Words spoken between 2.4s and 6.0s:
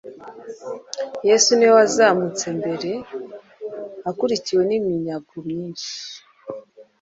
imbere akurikiwe n'iminyago myinshi,